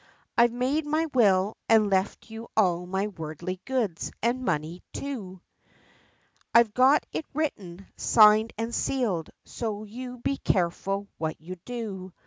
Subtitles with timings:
[0.35, 5.41] I've made my will, and left you all my worldly goods, and money, too;
[6.55, 12.13] I've got it written, signed and sealed, so you be careful what you do!'